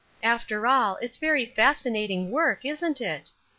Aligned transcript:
After 0.23 0.65
all, 0.65 0.95
it's 0.95 1.19
very 1.19 1.45
fascinating 1.45 2.31
work, 2.31 2.65
isn't 2.65 3.01
it? 3.01 3.29